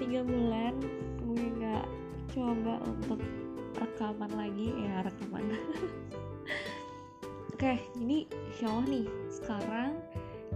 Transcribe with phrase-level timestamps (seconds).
[0.00, 0.74] tiga bulan
[1.24, 1.86] gue nggak
[2.32, 3.20] coba untuk
[3.76, 4.68] rekaman lagi.
[4.76, 5.44] Ya rekaman.
[7.52, 9.06] Oke jadi insya Allah nih.
[9.28, 9.92] Sekarang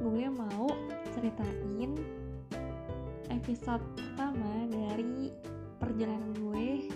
[0.00, 0.68] gue mau
[1.16, 1.92] ceritain
[3.32, 5.32] episode pertama dari
[5.78, 6.88] perjalanan gue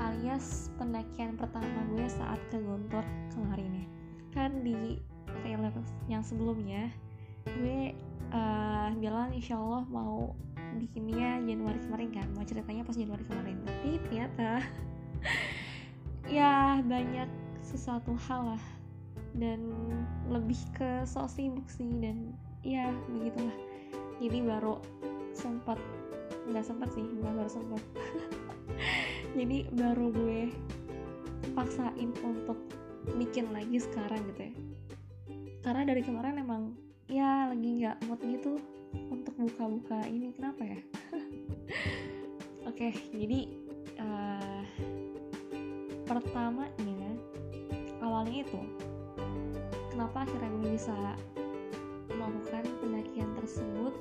[0.00, 3.04] alias pendakian pertama gue saat ke Guntur
[3.36, 3.86] kemarin ya.
[4.32, 4.96] Kan di
[5.42, 5.74] trailer
[6.08, 6.88] yang sebelumnya
[7.44, 7.92] gue
[8.32, 10.32] uh, bilang insya Allah mau
[10.78, 14.62] bikinnya Januari kemarin kan mau ceritanya pas Januari kemarin tapi ternyata
[16.36, 17.28] ya banyak
[17.64, 18.64] sesuatu hal lah
[19.38, 19.62] dan
[20.26, 22.34] lebih ke sok sibuk sih dan
[22.66, 23.54] ya begitulah.
[24.20, 24.74] Jadi baru
[25.32, 25.78] sempat
[26.50, 27.82] nggak sempat sih nggak baru sempat
[29.38, 30.50] jadi baru gue
[31.54, 32.58] paksain untuk
[33.16, 34.52] bikin lagi sekarang gitu ya.
[35.62, 36.74] Karena dari kemarin emang
[37.06, 38.58] ya lagi nggak mood gitu
[39.10, 40.80] untuk buka-buka ini kenapa ya?
[42.70, 43.40] Oke okay, jadi
[44.00, 44.62] uh,
[46.08, 47.12] pertamanya
[48.02, 48.60] awalnya itu
[49.92, 50.96] kenapa akhirnya gue bisa
[52.10, 53.94] melakukan pendakian tersebut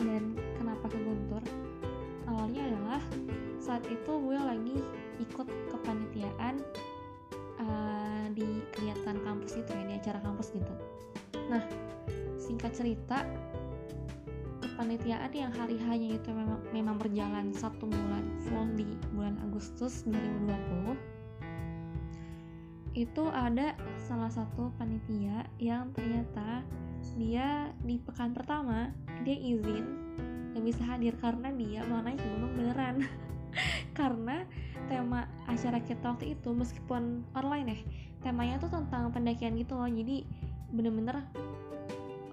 [0.00, 1.42] dan kenapa ke Guntur
[2.30, 3.02] awalnya adalah
[3.60, 4.76] saat itu gue lagi
[5.20, 6.60] ikut kepanitiaan
[7.60, 10.74] uh, di kegiatan kampus itu ya di acara kampus gitu.
[11.48, 11.64] Nah
[12.40, 13.24] singkat cerita
[14.84, 18.84] kepanitiaan yang hari hanya itu memang memang berjalan satu bulan full di
[19.16, 26.60] bulan Agustus 2020 itu ada salah satu panitia yang ternyata
[27.16, 28.92] dia di pekan pertama
[29.24, 29.88] dia izin
[30.52, 33.08] gak bisa hadir karena dia mau naik gunung beneran.
[33.96, 34.44] Karena
[34.92, 37.78] tema acara kita waktu itu meskipun online ya
[38.20, 39.88] temanya tuh tentang pendakian gitu loh.
[39.88, 40.28] Jadi
[40.76, 41.24] bener-bener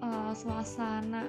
[0.04, 1.24] uh, suasana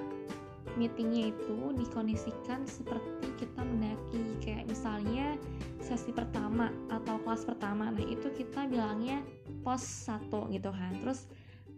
[0.74, 4.24] meetingnya itu dikondisikan seperti kita mendaki.
[4.42, 5.36] Kayak misalnya
[5.80, 7.92] sesi pertama atau kelas pertama.
[7.92, 9.20] Nah itu kita bilangnya
[9.62, 10.92] pos satu gitu kan.
[11.04, 11.28] Terus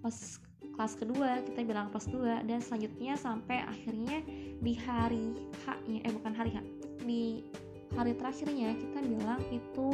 [0.01, 2.41] pos kelas kedua kita bilang pos dua.
[2.47, 4.23] Dan selanjutnya sampai akhirnya
[4.63, 5.35] di hari
[5.67, 6.59] H nya eh bukan hari H
[7.07, 7.47] di
[7.95, 9.89] hari terakhirnya kita bilang itu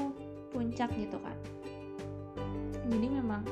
[0.53, 1.37] puncak gitu kan.
[2.93, 3.45] Jadi memang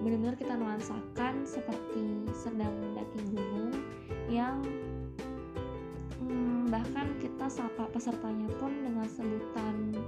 [0.00, 3.79] benar-benar kita nuansakan seperti sedang mendaki gunung
[4.30, 4.62] yang
[6.22, 9.98] hmm, bahkan kita sapa pesertanya pun dengan sebutan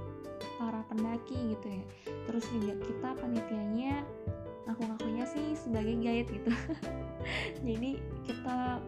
[0.55, 1.83] para pendaki gitu ya.
[2.31, 4.07] Terus juga kita panitianya
[4.63, 6.51] ngaku-ngakunya sih sebagai guide gitu.
[7.67, 8.79] Jadi kita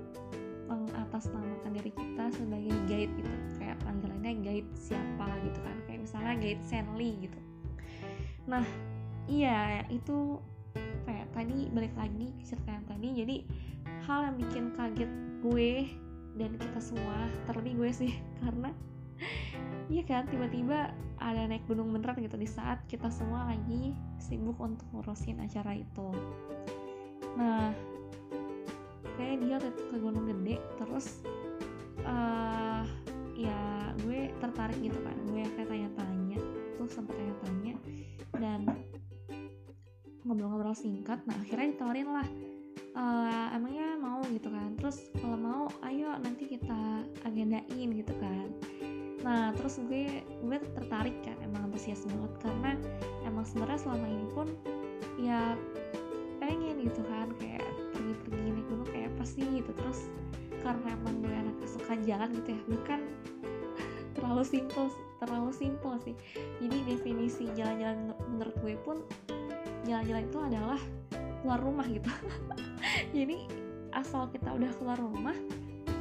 [0.72, 3.32] mengatasnamakan diri kita sebagai guide gitu.
[3.60, 5.78] Kayak panggilannya guide siapa gitu kan.
[5.84, 7.40] Kayak misalnya guide Senli gitu.
[8.48, 8.66] Nah
[9.28, 10.40] iya itu
[11.04, 13.08] kayak tadi balik lagi ke cerita yang tadi.
[13.20, 13.36] Jadi
[14.06, 15.12] hal yang bikin kaget
[15.44, 15.90] gue
[16.36, 18.12] dan kita semua terlebih gue sih
[18.44, 18.72] karena
[19.88, 24.84] iya kan tiba-tiba ada naik gunung beneran gitu di saat kita semua lagi sibuk untuk
[24.92, 26.12] ngurusin acara itu.
[27.40, 27.72] Nah
[29.16, 31.24] kayak dia ke gunung gede terus
[32.04, 32.84] uh,
[33.36, 36.40] ya gue tertarik gitu kan gue kayak tanya-tanya
[36.76, 37.76] tuh sempat tanya-tanya
[38.36, 38.62] dan
[40.28, 42.28] ngobrol-ngobrol singkat nah akhirnya ditawarin lah
[42.96, 44.74] uh, emangnya mau gitu kan?
[44.80, 48.48] Terus kalau mau ayo nanti kita agendain gitu kan.
[49.22, 52.32] Nah terus gue gue tertarik kan emang antusias banget.
[52.42, 52.72] Karena
[53.28, 54.48] emang sebenarnya selama ini pun
[55.20, 55.54] ya
[56.40, 57.64] pengen gitu kan kayak
[57.96, 59.72] pergi-pergi naik gunung kayak apa sih gitu.
[59.76, 60.00] Terus
[60.64, 63.00] karena emang gue anak suka jalan gitu ya bukan
[64.18, 64.88] terlalu simpel
[65.20, 66.16] terlalu simpel sih.
[66.64, 68.98] Jadi definisi jalan-jalan menurut gue pun
[69.86, 70.82] jalan-jalan itu adalah
[71.46, 72.10] keluar rumah gitu
[73.12, 73.38] jadi
[73.96, 75.36] asal kita udah keluar rumah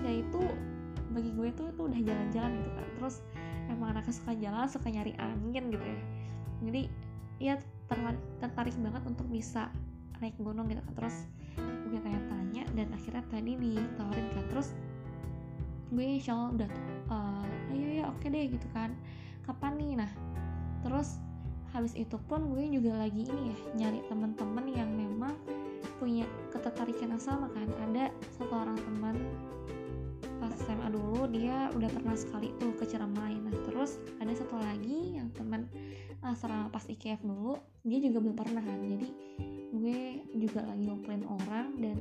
[0.04, 0.42] ya itu
[1.14, 3.16] bagi gue tuh itu udah jalan-jalan gitu kan terus
[3.70, 5.98] emang anaknya suka jalan suka nyari angin gitu ya.
[6.64, 6.82] Jadi
[7.42, 7.54] ya
[8.40, 9.70] tertarik banget untuk bisa
[10.22, 11.16] naik gunung gitu kan terus
[11.86, 14.68] gue tanya-tanya dan akhirnya tadi ditawarin kan terus
[15.94, 16.70] gue insya Allah udah
[17.12, 18.90] uh, ayo ya oke deh gitu kan.
[19.44, 19.92] Kapan nih?
[20.02, 20.10] Nah
[20.82, 21.22] terus
[21.70, 25.34] habis itu pun gue juga lagi ini ya nyari teman-teman yang memang
[25.98, 27.68] punya ketertarikan yang sama kan.
[27.90, 29.16] Ada satu orang teman
[30.42, 33.38] pas SMA dulu dia udah pernah sekali tuh ke Ciremai.
[33.40, 35.66] Nah terus ada satu lagi yang teman
[36.24, 38.78] asrama pas IKF dulu dia juga belum pernah kan.
[38.84, 39.08] Jadi
[39.74, 40.00] gue
[40.38, 41.96] juga lagi ngumpulin orang dan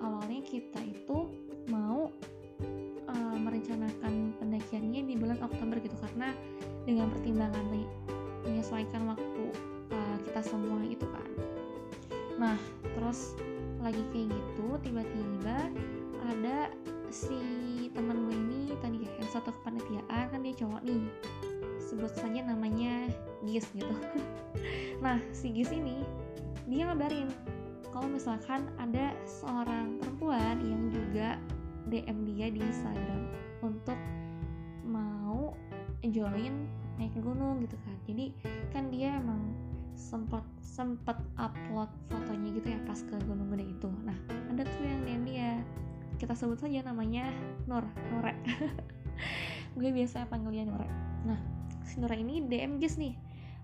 [0.00, 1.18] awalnya kita itu
[1.68, 2.10] mau
[3.10, 5.96] uh, merencanakan pendakiannya di bulan Oktober gitu.
[5.98, 6.34] Karena
[6.84, 7.64] dengan pertimbangan
[8.46, 9.29] menyesuaikan waktu
[14.82, 15.70] tiba-tiba
[16.26, 16.72] ada
[17.10, 17.36] si
[17.90, 21.04] teman gue ini tadi ya yang satu kepanitiaan kan dia cowok nih.
[21.82, 23.10] Sebut saja namanya
[23.46, 23.94] Gis gitu.
[25.04, 26.04] Nah si Gis ini
[26.68, 27.32] dia ngabarin
[27.90, 31.40] kalau misalkan ada seorang perempuan yang juga
[31.90, 33.32] DM dia di Instagram
[33.66, 33.98] untuk
[34.86, 35.56] mau
[36.06, 36.68] join
[37.00, 37.96] naik gunung gitu kan.
[38.06, 38.30] Jadi
[38.70, 39.40] kan dia emang
[39.98, 43.90] sempat sempat upload fotonya gitu ya pas ke gunung gede itu.
[44.06, 44.16] Nah
[46.20, 47.32] kita sebut saja namanya
[47.64, 48.36] Nur Nore.
[49.80, 50.84] Gue biasa panggil dia Nore.
[51.24, 51.40] Nah
[51.88, 53.16] si Nore ini DM Gis nih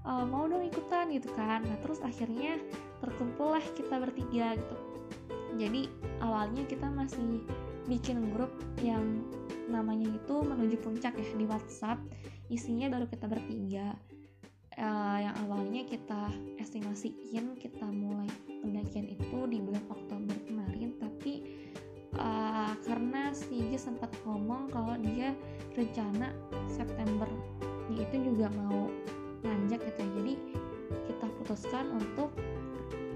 [0.08, 1.60] e, mau dong ikutan gitu kan.
[1.68, 2.56] Nah terus akhirnya
[3.04, 4.76] terkumpul lah kita bertiga gitu.
[5.60, 5.92] Jadi
[6.24, 7.44] awalnya kita masih
[7.84, 9.04] bikin grup yang
[9.68, 12.00] namanya itu menuju puncak ya di WhatsApp.
[12.48, 13.92] Isinya baru kita bertiga.
[14.76, 16.28] Uh, yang awalnya kita
[16.60, 18.28] estimasiin kita mulai
[18.60, 20.36] pendakian itu di bulan Oktober
[22.18, 25.32] uh, karena si sempat ngomong kalau dia
[25.76, 26.32] rencana
[26.68, 27.28] September.
[27.92, 28.90] Itu juga mau
[29.44, 30.00] nanjak gitu.
[30.02, 30.34] Ya jadi
[31.06, 32.32] kita putuskan untuk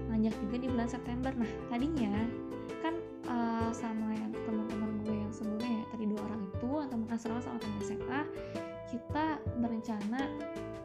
[0.09, 1.31] nanjak juga di bulan September.
[1.35, 2.13] Nah tadinya
[2.81, 2.95] kan
[3.29, 7.57] uh, sama yang teman-teman gue yang sebelumnya ya tadi dua orang itu teman asrama sama
[7.61, 8.21] teman SMA
[8.91, 9.25] kita
[9.63, 10.21] berencana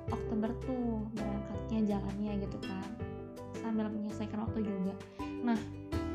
[0.07, 2.91] Oktober tuh berangkatnya jalannya gitu kan
[3.59, 4.95] sambil menyelesaikan waktu juga.
[5.43, 5.59] Nah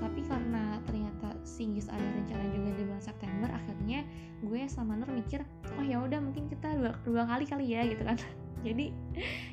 [0.02, 4.02] tapi karena ternyata Singgis ada rencana juga di bulan September akhirnya
[4.42, 5.46] gue sama Nur mikir
[5.78, 8.18] oh ya udah mungkin kita dua, dua kali kali ya gitu kan.
[8.66, 8.94] Jadi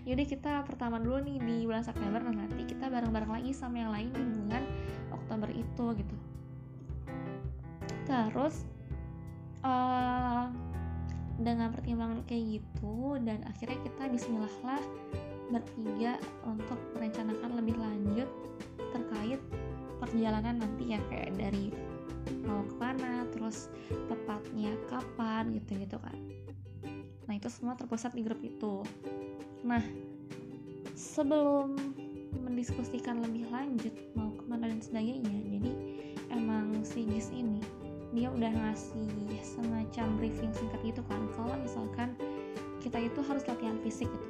[0.04, 3.92] yaudah kita pertama dulu nih di bulan September nah nanti kita bareng-bareng lagi sama yang
[3.92, 4.64] lain di bulan
[5.12, 6.16] Oktober itu gitu.
[8.08, 8.64] Terus
[9.64, 10.48] uh,
[11.38, 14.82] dengan pertimbangan kayak gitu dan akhirnya kita Bismillah lah
[15.48, 18.28] bertiga untuk merencanakan lebih lanjut
[18.92, 19.40] terkait
[19.98, 21.74] perjalanan nanti ya kayak dari
[22.44, 23.68] mau ke mana terus
[24.08, 26.16] tepatnya kapan gitu gitu kan
[27.28, 28.80] nah itu semua terpusat di grup itu.
[29.60, 29.84] Nah
[30.96, 31.76] sebelum
[32.40, 35.72] mendiskusikan lebih lanjut mau ke mana dan sebagainya jadi
[36.32, 37.60] emang si Gis ini
[38.16, 39.12] dia udah ngasih
[39.44, 42.16] semacam briefing singkat gitu kan kalau misalkan
[42.80, 44.28] kita itu harus latihan fisik gitu.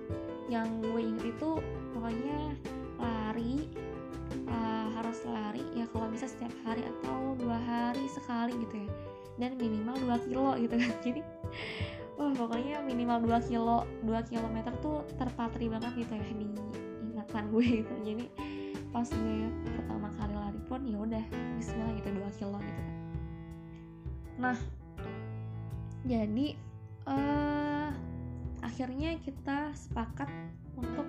[0.50, 1.50] Yang gue inget itu
[1.94, 2.38] pokoknya
[2.98, 3.70] lari
[5.30, 8.90] lari ya kalau bisa setiap hari atau dua hari sekali gitu ya.
[9.38, 10.92] Dan minimal 2 kilo gitu kan.
[11.06, 11.20] Jadi
[12.18, 16.46] wah pokoknya minimal 2 kilo 2 kilometer tuh terpatri banget gitu ya di
[17.14, 17.94] ingatan gue gitu.
[18.02, 18.24] Jadi
[18.88, 19.38] pas gue
[19.76, 21.24] pertama kali lari pun ya udah
[21.60, 22.82] Bismillah gitu 2 kilo gitu.
[22.82, 22.96] Kan
[24.38, 24.58] nah
[26.06, 26.54] jadi
[27.10, 27.90] uh,
[28.62, 30.30] akhirnya kita sepakat
[30.78, 31.06] untuk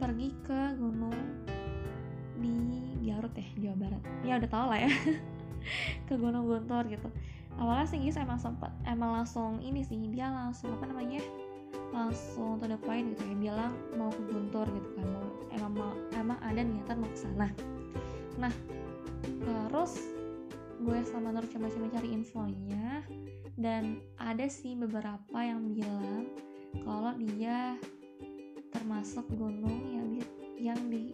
[0.00, 1.14] pergi ke gunung
[2.38, 2.56] di
[3.04, 4.02] Garut ya Jawa Barat.
[4.22, 4.90] Ya udah tau lah ya.
[6.06, 7.08] Ke Gunung Guntur gitu.
[7.58, 11.18] Awalnya sih Gis emang sempet emang langsung ini sih dia langsung apa namanya
[11.90, 13.36] langsung to the point gitu ya.
[13.36, 17.48] Bilang mau ke Guntur gitu kan mau emang mau emang ada niatan mau ke sana.
[18.38, 18.52] Nah
[19.42, 19.98] terus
[20.78, 23.02] gue sama Nur coba-coba cari infonya
[23.58, 26.30] dan ada sih beberapa yang bilang
[26.86, 27.74] kalau dia
[28.70, 30.22] termasuk gunung yang di
[30.58, 31.10] yang di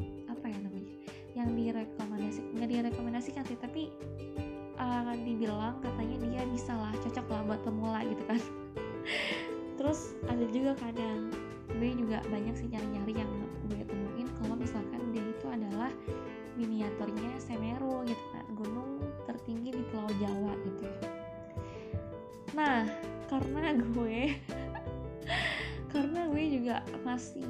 [1.44, 3.92] yang direkomendasi nggak direkomendasikan sih tapi
[4.80, 8.40] uh, dibilang katanya dia bisa lah cocok lah buat pemula gitu kan.
[9.78, 11.28] Terus ada juga kadang
[11.74, 13.30] gue juga banyak sih nyari-nyari yang
[13.68, 15.90] gue temuin kalau misalkan dia itu adalah
[16.54, 20.86] miniaturnya Semeru gitu kan gunung tertinggi di Pulau Jawa gitu.
[22.54, 22.86] Nah
[23.28, 24.38] karena gue
[25.92, 27.46] karena gue juga masih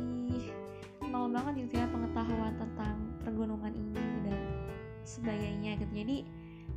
[1.15, 3.64] nol banget gitu ya pengetahuan tentang pergunungan
[5.85, 5.93] gitu.
[6.05, 6.17] Jadi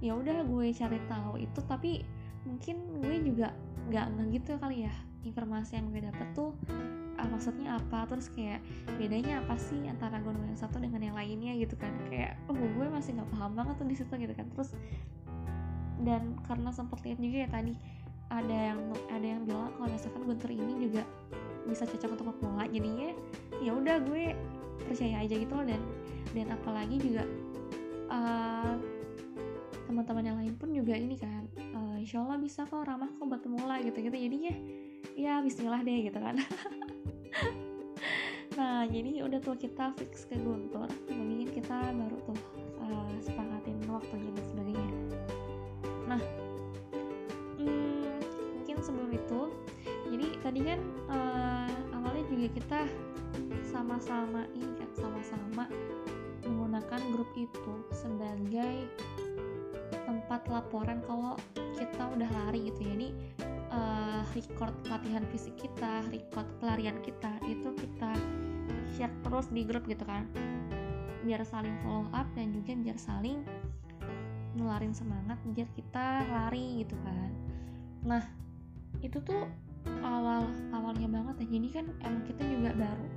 [0.03, 1.91] ya udah gue cari tahu itu tapi
[2.45, 3.49] mungkin gue juga
[3.89, 4.93] nggak nggak gitu kali ya
[5.25, 6.53] informasi yang gue dapet tuh
[7.17, 8.61] ah, maksudnya apa terus kayak
[8.95, 11.91] bedanya apa sih antara gunung yang satu dengan yang lainnya gitu kan.
[12.07, 14.47] Kayak oh gue masih nggak paham banget tuh di situ gitu kan.
[14.53, 14.69] Terus
[16.05, 17.73] dan karena sempat lihat juga ya tadi
[18.27, 21.03] ada yang ada yang bilang kalau misalkan Guntur ini juga
[21.65, 22.69] bisa cocok untuk pemula.
[22.69, 23.09] Jadinya
[23.59, 24.37] ya udah gue
[24.85, 25.81] percaya aja gitu loh dan
[26.37, 27.23] dan apalagi juga
[28.13, 28.77] uh,
[29.87, 33.39] teman-teman yang lain pun juga ini kan uh, insya Allah bisa kok ramah kok buat
[33.39, 34.53] pemula gitu gitu jadinya
[35.15, 36.35] ya Bismillah deh gitu kan.
[38.57, 42.39] Nah jadi udah tuh kita fix ke Guntur kemudian kita baru tuh
[42.81, 44.93] uh, sepakatin waktunya dan sebagainya.
[46.09, 46.21] Nah
[47.61, 48.17] hmm,
[48.57, 49.41] mungkin sebelum itu
[50.09, 51.69] jadi tadi kan uh,
[52.01, 52.79] awalnya juga kita
[53.61, 55.69] sama-sama ini kan sama-sama
[56.41, 58.89] menggunakan grup itu sebagai
[60.45, 61.33] laporan kalau
[61.77, 63.09] kita udah lari gitu jadi
[63.71, 68.11] uh, record latihan fisik kita record pelarian kita itu kita
[68.95, 70.25] share terus di grup gitu kan.
[71.23, 73.43] Biar saling follow up dan juga biar saling
[74.57, 77.31] nularin semangat biar kita lari gitu kan.
[78.07, 78.23] Nah
[79.05, 79.45] itu tuh
[80.01, 81.47] awal awalnya banget ya.
[81.59, 83.07] Jadi kan emang kita juga baru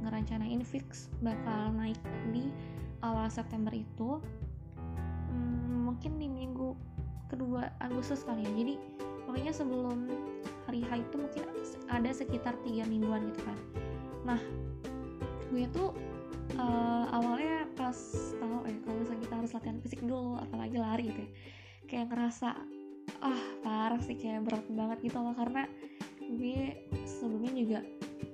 [0.00, 2.00] ngerencanain fix bakal naik
[2.32, 2.48] di
[3.04, 4.20] awal September itu
[6.00, 6.72] mungkin di minggu
[7.28, 8.52] kedua Agustus kali ya.
[8.56, 8.74] Jadi
[9.28, 10.08] pokoknya sebelum
[10.64, 11.44] hari H itu mungkin
[11.92, 13.58] ada sekitar tiga mingguan gitu kan.
[14.24, 14.40] Nah
[15.52, 15.92] gue tuh
[16.56, 17.92] uh, awalnya pas
[18.40, 21.30] tahu eh kalau misalnya kita harus latihan fisik dulu apalagi lari gitu ya
[21.84, 22.48] kayak ngerasa
[23.20, 25.36] ah parah sih kayak berat banget gitu loh.
[25.36, 25.68] Karena
[26.16, 27.80] gue sebelumnya juga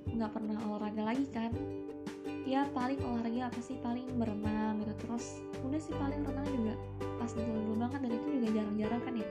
[0.07, 1.51] nggak pernah olahraga lagi kan
[2.47, 3.75] ya paling olahraga apa sih?
[3.83, 4.93] Paling berenang gitu.
[5.03, 6.73] Terus udah sih paling renang juga
[7.19, 9.27] pas dulu dulu banget dan itu juga jarang-jarang kan ya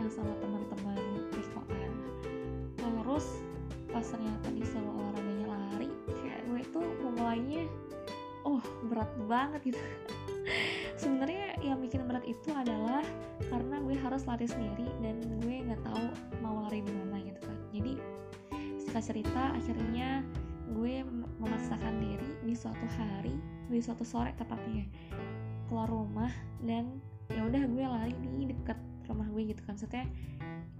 [0.00, 1.92] yang sama teman-teman kan
[3.10, 3.26] terus
[3.90, 5.90] pas ternyata disuruh olahraganya lari
[6.22, 7.66] kayak gue tuh memulainya
[8.46, 9.82] oh berat banget gitu.
[11.02, 13.02] Sebenarnya yang bikin berat itu adalah
[13.50, 16.06] karena gue harus lari sendiri dan gue nggak tahu
[16.38, 17.58] mau lari di mana gitu kan.
[17.74, 17.92] Jadi
[18.78, 20.22] singkat cerita akhirnya
[20.70, 21.02] gue
[21.42, 23.34] memaksakan diri di suatu hari
[23.70, 24.86] di suatu sore tepatnya
[25.70, 26.30] keluar rumah
[26.66, 26.98] dan
[27.30, 29.78] ya udah gue lari di dekat rumah gue gitu kan.
[29.78, 30.06] Maksudnya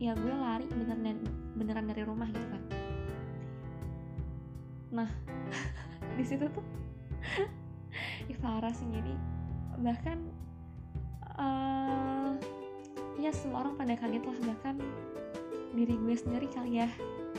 [0.02, 1.22] ya gue lari beneran
[1.54, 2.62] beneran dari rumah gitu kan.
[4.90, 5.10] Nah
[6.18, 6.66] di situ tuh
[8.30, 8.86] ya parah sih.
[8.90, 9.14] Jadi
[9.80, 10.18] bahkan
[11.38, 12.34] uh,
[13.22, 14.38] ya semua orang pada kaget lah.
[14.54, 14.76] Bahkan
[15.74, 16.88] diri gue sendiri kali ya.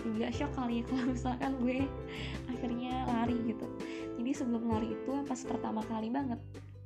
[0.01, 1.77] Juga shock kali ya kalau misalkan gue
[2.47, 3.65] akhirnya lari gitu.
[4.19, 6.39] Jadi sebelum lari itu pas pertama kali banget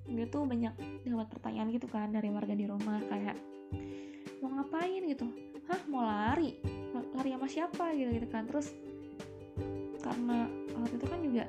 [0.05, 0.69] gue tuh banyak
[1.01, 3.37] dapat pertanyaan gitu kan dari warga di rumah kayak
[4.37, 5.25] mau ngapain gitu?
[5.65, 6.61] Hah mau lari?
[7.17, 7.85] Lari sama siapa?
[7.97, 8.45] Gitu gitu kan.
[8.45, 8.69] Terus
[10.05, 10.45] karena
[10.77, 11.43] waktu itu kan juga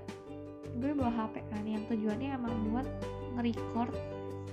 [0.81, 2.89] gue bawa HP kan yang tujuannya emang buat
[3.37, 3.93] nge-record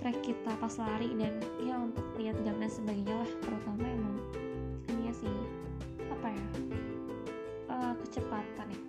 [0.03, 4.15] track kita pas lari dan ya untuk lihat jam dan sebagainya lah terutama emang
[5.13, 5.35] sih
[6.09, 6.45] apa ya
[7.69, 8.81] uh, kecepatan ya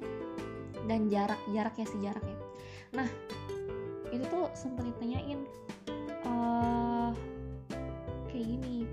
[0.84, 2.38] dan jarak jarak ya sih jarak ya
[2.94, 3.08] nah
[4.10, 5.44] itu tuh sempat ditanyain
[6.24, 7.10] uh,
[8.30, 8.86] kayak gini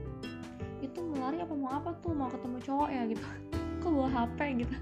[0.82, 2.12] itu mau lari apa mau apa tuh?
[2.12, 3.02] Mau ketemu cowok ya?
[3.08, 3.26] Gitu.
[3.82, 4.76] Kok bawa HP gitu.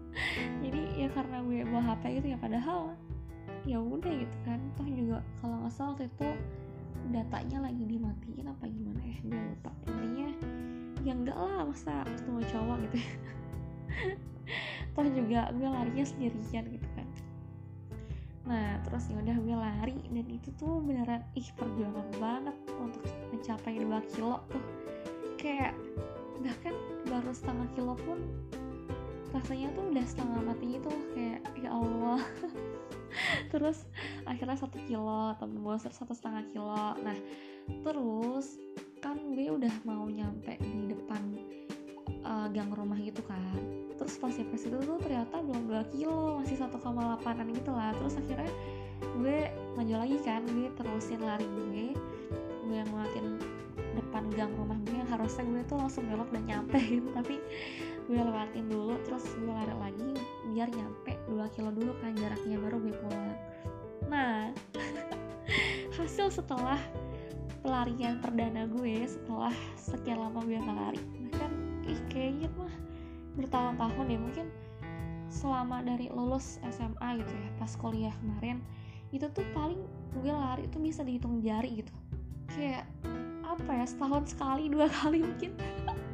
[0.64, 2.80] Jadi ya karena gue bawa HP gitu ya padahal
[3.68, 4.58] ya udah gitu kan.
[4.74, 6.28] Toh juga kalau nggak salah waktu itu
[7.12, 9.70] datanya lagi dimatiin apa gimana ya gue lupa.
[9.86, 10.28] Intinya
[11.04, 12.98] ya enggak lah masa ketemu cowok gitu.
[14.96, 17.08] Toh juga gue larinya sendirian gitu kan.
[18.48, 23.84] Nah terus ya udah gue lari dan itu tuh beneran ih perjuangan banget untuk mencapai
[23.84, 24.64] 2 kilo tuh.
[25.36, 25.76] Kayak
[26.40, 28.18] bahkan baru setengah kilo pun
[29.36, 32.20] rasanya tuh udah setengah mati gitu kayak ya Allah.
[33.52, 33.84] Terus
[34.24, 36.96] akhirnya satu kilo bawa satu setengah kilo.
[37.02, 37.16] Nah
[37.80, 38.60] terus
[39.04, 41.20] kan gue udah mau nyampe di depan
[42.24, 43.60] uh, gang rumah gitu kan.
[44.00, 47.92] Terus pas pas itu tuh ternyata belum 2 kilo masih 1,8an gitu lah.
[48.00, 48.52] Terus akhirnya
[49.20, 51.92] gue maju lagi kan gue terusin lari gue
[52.64, 53.36] gue ngeliatin
[53.92, 57.08] depan gang rumah gue yang harusnya gue tuh langsung belok dan nyampe gitu.
[57.12, 57.36] Tapi
[58.08, 60.10] gue lewatin dulu terus gue lari lagi
[60.48, 63.36] biar nyampe 2 kilo dulu kan jaraknya baru gue pulang.
[64.08, 64.48] Nah
[66.00, 66.80] hasil setelah
[67.64, 71.00] pelarian perdana gue setelah sekian lama gue nggak lari.
[71.00, 71.52] Bahkan
[71.88, 72.74] ih kayaknya mah
[73.40, 74.46] bertahun-tahun ya mungkin
[75.32, 78.62] selama dari lulus SMA gitu ya pas kuliah kemarin
[79.10, 79.80] itu tuh paling
[80.14, 81.94] gue lari tuh bisa dihitung jari gitu.
[82.52, 82.84] Kayak
[83.48, 85.56] apa ya setahun sekali dua kali mungkin.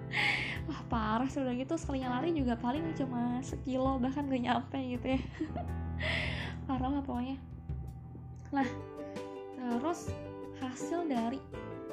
[0.70, 5.20] Wah parah sudah gitu sekalinya lari juga paling cuma sekilo bahkan gak nyampe gitu ya.
[6.70, 7.42] Parah lah pokoknya.
[8.54, 8.68] Nah
[9.58, 10.14] terus
[10.60, 11.40] hasil dari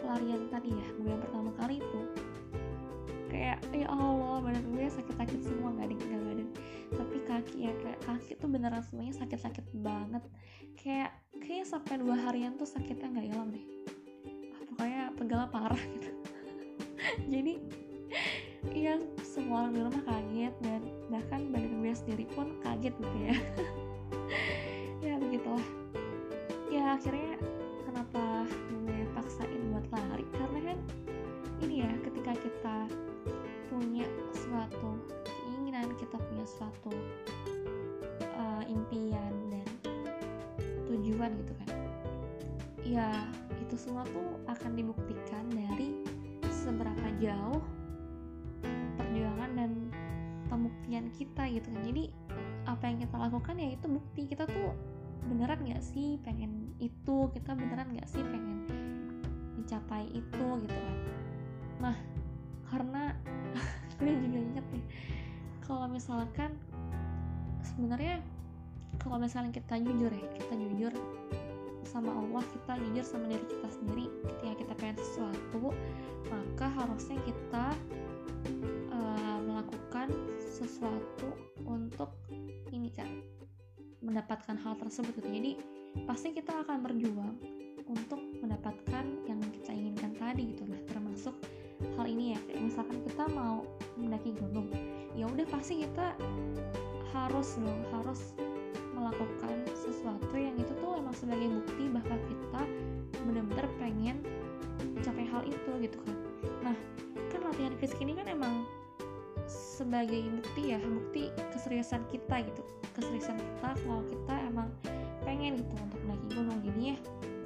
[0.03, 2.01] pelarian tadi ya gue yang pertama kali itu.
[3.27, 6.49] Kayak ya Allah badan gue sakit-sakit semua gak ada gak badan
[6.87, 10.23] tapi kaki ya kayak kaki tuh beneran semuanya sakit-sakit banget.
[10.79, 11.11] Kayak
[11.43, 13.65] kayak sampai dua harian tuh sakitnya nggak hilang deh.
[14.71, 16.09] Pokoknya pegalnya parah gitu.
[17.33, 17.53] Jadi
[18.71, 20.81] yang semua orang di rumah kaget dan
[21.11, 23.37] bahkan badan gue sendiri pun kaget gitu ya.
[24.97, 25.67] Ya begitulah.
[26.67, 27.39] Ya akhirnya
[36.47, 36.95] suatu
[38.39, 39.67] uh, impian dan
[40.87, 41.69] tujuan gitu kan.
[42.87, 43.09] Ya
[43.59, 46.07] itu semua tuh akan dibuktikan dari
[46.47, 47.59] seberapa jauh
[48.95, 49.71] perjuangan dan
[50.47, 51.83] pembuktian kita gitu kan.
[51.83, 52.03] Jadi
[52.67, 54.21] apa yang kita lakukan ya itu bukti.
[54.31, 54.71] Kita tuh
[55.27, 57.27] beneran gak sih pengen itu?
[57.35, 58.63] Kita beneran gak sih pengen
[59.59, 60.97] mencapai itu gitu kan?
[61.83, 61.97] Nah
[62.71, 63.15] karena
[63.99, 64.39] gue juga
[65.67, 66.55] kalau misalkan
[67.61, 68.23] sebenarnya
[69.03, 70.93] kalau misalnya kita jujur ya kita jujur
[71.83, 75.75] sama Allah kita jujur sama diri kita sendiri ketika kita pengen sesuatu
[76.27, 77.65] maka harusnya kita
[78.91, 80.07] uh, melakukan
[80.39, 81.35] sesuatu
[81.67, 82.15] untuk
[82.71, 83.07] ini kan
[84.03, 85.29] mendapatkan hal tersebut gitu.
[85.29, 85.51] Jadi
[86.05, 87.35] pasti kita akan berjuang
[87.87, 90.67] untuk mendapatkan yang kita inginkan tadi gitu.
[90.67, 91.35] Nah termasuk
[91.97, 93.63] hal ini ya misalkan kita mau
[93.97, 94.69] mendaki gunung
[95.17, 96.13] ya udah pasti kita
[97.09, 98.37] harus dong harus
[98.93, 102.61] melakukan sesuatu yang itu tuh emang sebagai bukti bahwa kita
[103.25, 104.21] benar-benar pengen
[104.93, 106.17] mencapai hal itu gitu kan.
[106.61, 106.77] Nah
[107.33, 108.61] kan latihan fisik ini kan emang
[109.49, 112.61] sebagai bukti ya bukti keseriusan kita gitu.
[112.93, 114.69] Keseriusan kita kalau kita emang
[115.25, 116.97] pengen gitu untuk naik gunung gini ya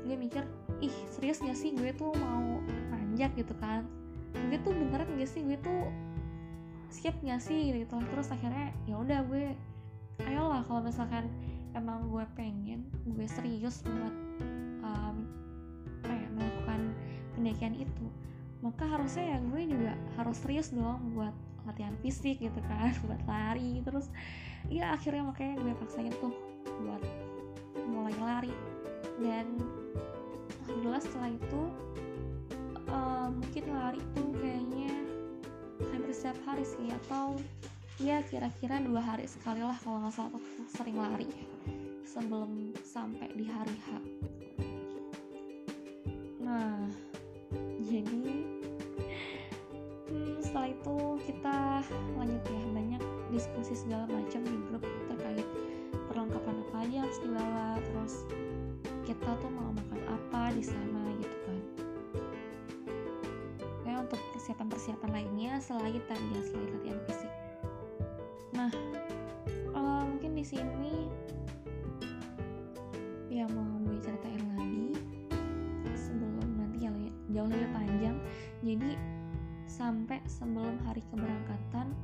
[0.02, 0.44] gue mikir
[0.82, 2.60] ih serius gak sih gue tuh mau
[2.92, 3.88] nanjak gitu kan?
[4.50, 5.88] Gue tuh beneran gak sih gue tuh
[6.92, 7.96] siap gak sih gitu.
[8.12, 9.56] Terus akhirnya ya udah gue
[10.28, 11.32] ayolah kalau misalkan
[11.74, 14.16] emang gue pengen gue serius buat
[14.84, 15.26] um,
[16.06, 16.94] ya, melakukan
[17.34, 18.06] pendakian itu
[18.62, 21.34] maka harusnya ya gue juga harus serius dong buat
[21.66, 23.82] latihan fisik gitu kan buat lari.
[23.82, 24.10] Terus
[24.70, 26.34] ya akhirnya makanya gue paksain tuh
[26.86, 27.02] buat
[27.90, 28.54] mulai lari.
[29.22, 29.58] Dan
[30.66, 31.62] alhamdulillah setelah itu
[32.90, 34.81] uh, mungkin lari tuh kayaknya
[35.90, 37.40] hampir setiap hari sih atau
[38.02, 40.40] ya kira-kira dua hari sekali lah kalau nggak salah aku
[40.70, 41.30] sering lari
[42.06, 43.90] sebelum sampai di hari H.
[46.42, 46.90] Nah
[47.82, 48.26] jadi
[50.10, 51.58] hmm, setelah itu kita
[52.18, 55.48] lanjut ya banyak diskusi segala macam di grup terkait
[56.12, 58.16] perlengkapan apa aja harus dibawa terus
[59.08, 61.41] kita tuh mau makan apa di sana gitu
[66.08, 67.32] tadi ya selain latihan fisik.
[68.56, 68.72] Nah
[69.74, 71.10] uh, mungkin di sini
[73.32, 74.90] ya mau gue ceritain lagi
[75.96, 76.98] sebelum nanti yang
[77.32, 78.18] jauh lebih panjang.
[78.62, 78.92] Jadi
[79.70, 81.96] sampai sebelum hari keberangkatan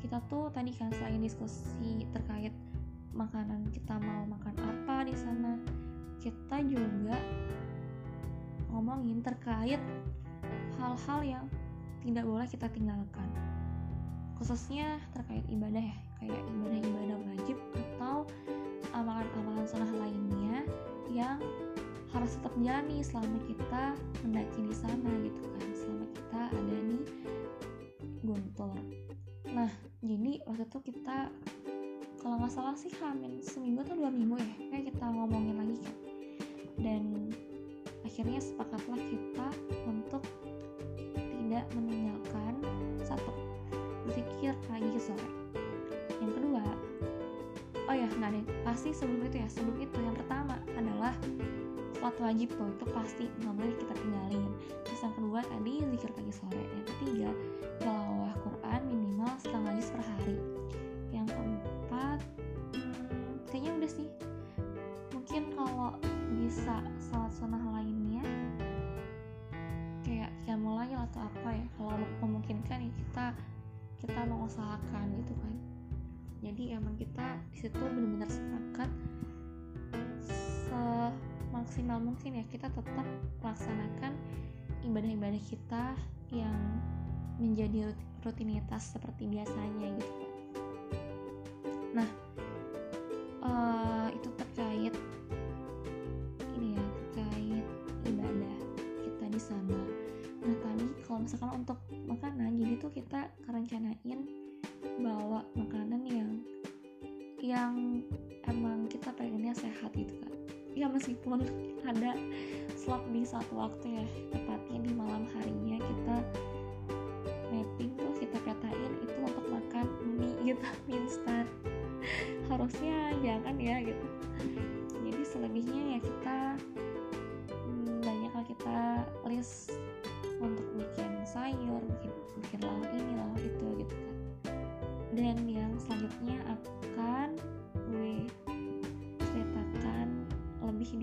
[0.00, 2.54] kita tuh tadi kan selain diskusi terkait
[3.16, 5.56] makanan kita mau makan apa di sana
[6.20, 7.16] kita juga
[8.70, 9.80] ngomongin terkait
[10.76, 11.44] hal-hal yang
[12.06, 13.28] tidak boleh kita tinggalkan.
[14.38, 18.24] Khususnya terkait ibadah ya kayak ibadah-ibadah wajib atau
[18.94, 20.62] amalan-amalan sunnah lainnya
[21.10, 21.42] yang
[22.14, 23.84] harus tetap jalani selama kita
[24.24, 26.98] mendaki di sana gitu kan selama kita ada di
[28.22, 28.78] Guntur.
[29.50, 31.28] Nah jadi waktu itu kita
[32.22, 35.96] kalau nggak salah sih hamin seminggu atau dua minggu ya kayak kita ngomongin lagi kan.
[36.76, 37.02] Dan
[38.06, 39.48] akhirnya sepakatlah kita
[39.88, 40.22] untuk
[41.46, 42.58] tidak meninggalkan
[43.06, 43.30] satu
[44.10, 45.30] zikir pagi sore.
[46.18, 46.64] Yang kedua
[47.86, 51.14] oh ya nggak deh pasti sebelum itu ya sebelum itu yang pertama adalah
[51.94, 54.50] sholat wajib tuh itu pasti nggak boleh kita tinggalin.
[54.90, 56.62] Terus yang kedua tadi zikir pagi sore.
[56.66, 57.30] Yang ketiga
[57.78, 60.36] tilawah Quran minimal setengah juz per hari.
[61.14, 62.18] Yang keempat
[76.96, 78.90] kita di situ benar-benar sepakat
[81.66, 83.04] semaksimal mungkin ya kita tetap
[83.42, 84.14] melaksanakan
[84.86, 85.98] ibadah-ibadah kita
[86.32, 86.56] yang
[87.42, 90.24] menjadi rutinitas seperti biasanya gitu
[91.92, 92.08] nah
[93.42, 93.75] uh,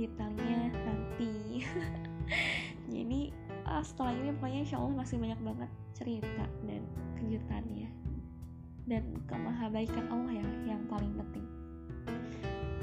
[0.03, 1.63] detailnya nanti.
[2.93, 3.31] Jadi
[3.63, 6.81] ah, setelah ini pokoknya insya Allah masih banyak banget cerita dan
[7.19, 7.89] kejutannya.
[8.83, 11.47] Dan kemahabaikan Allah ya yang paling penting.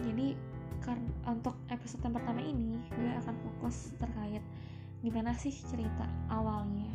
[0.01, 0.33] Jadi
[0.81, 4.41] karena untuk episode yang pertama ini gue akan fokus terkait
[5.05, 6.89] gimana sih cerita awalnya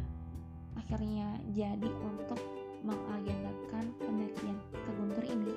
[0.78, 2.38] akhirnya jadi untuk
[2.86, 5.54] mengagendakan pendakian ke Guntur ini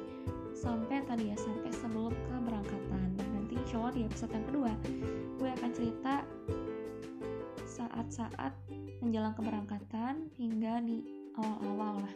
[0.56, 3.16] sampai tadi ya sampai sebelum keberangkatan
[3.48, 4.72] nanti insya di episode yang kedua
[5.40, 6.14] gue akan cerita
[7.64, 8.52] saat-saat
[9.00, 11.00] menjelang keberangkatan hingga di
[11.32, 12.14] awal-awal lah.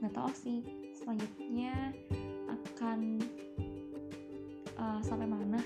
[0.00, 0.64] Nggak tahu sih
[0.96, 1.92] selanjutnya
[2.48, 3.20] akan
[4.80, 5.60] uh, sampai mana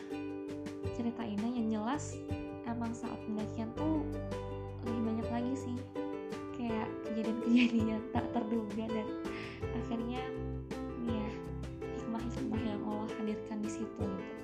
[0.99, 2.19] cerita ini yang jelas
[2.67, 4.03] emang saat pendakian tuh
[4.83, 5.79] lebih banyak lagi sih.
[6.59, 9.07] Kayak kejadian-kejadian tak terduga dan
[9.79, 10.27] akhirnya
[11.07, 11.29] ya
[12.03, 14.36] hikmah-hikmah yang Allah hadirkan di situ gitu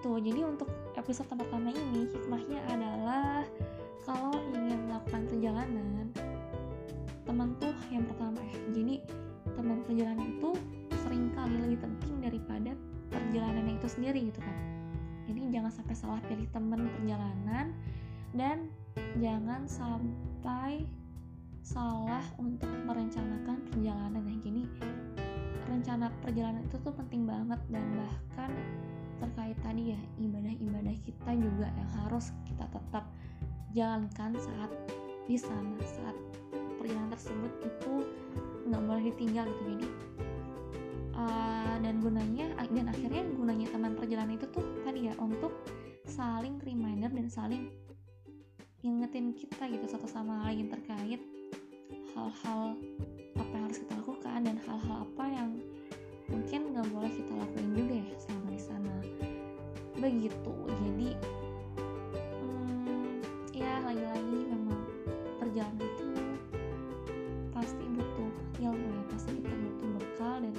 [0.00, 0.16] gitu.
[0.16, 3.44] Jadi untuk episode pertama ini hikmahnya adalah
[4.08, 6.08] kalau ingin melakukan perjalanan
[7.28, 8.56] teman tuh yang pertama ya.
[8.72, 9.04] Jadi
[9.52, 10.50] teman perjalanan itu
[11.04, 12.72] sering kali lebih penting daripada
[13.12, 14.56] perjalanan itu sendiri gitu kan.
[15.28, 17.76] Jadi jangan sampai salah pilih teman perjalanan
[18.32, 18.72] dan
[19.20, 20.88] jangan sampai
[21.60, 24.36] salah untuk merencanakan perjalanan ya.
[24.48, 24.62] Jadi
[25.68, 28.50] rencana perjalanan itu tuh penting banget dan bahkan
[29.20, 33.04] terkait tadi ya ibadah-ibadah kita juga yang harus kita tetap
[33.76, 34.70] jalankan saat
[35.28, 36.16] di sana saat
[36.80, 37.92] perjalanan tersebut itu
[38.66, 39.62] nggak boleh ditinggal gitu.
[39.76, 39.86] Jadi
[41.14, 45.52] uh, dan gunanya dan akhirnya gunanya teman perjalanan itu tuh tadi ya untuk
[46.08, 47.70] saling reminder dan saling
[48.80, 51.20] ngingetin kita gitu satu sama lain terkait
[52.16, 52.74] hal-hal
[53.36, 55.48] apa yang harus kita lakukan dan hal-hal apa yang
[56.32, 57.59] mungkin nggak boleh kita lakuin
[60.00, 60.52] begitu.
[60.80, 61.08] Jadi
[62.40, 63.20] hmm,
[63.52, 64.80] ya lagi-lagi memang
[65.36, 66.08] perjalanan itu
[67.52, 68.32] pasti butuh
[68.64, 70.54] ilmu ya pasti kita butuh bekal dan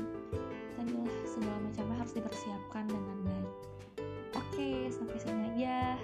[0.77, 3.51] tadilah segala macamnya harus dipersiapkan dengan baik.
[4.38, 5.97] Oke sampai sini aja.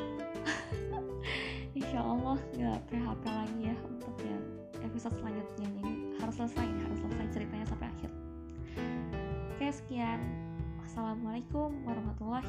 [1.78, 4.44] Insya Allah nggak PHP lagi ya untuk yang
[4.80, 5.92] episode selanjutnya jadi
[6.24, 8.10] harus selesai harus selesai ceritanya sampai akhir.
[9.52, 10.20] Oke sekian.
[10.98, 11.84] Wassalamualaikum
[12.18, 12.42] とは